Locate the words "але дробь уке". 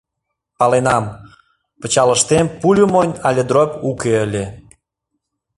3.27-4.13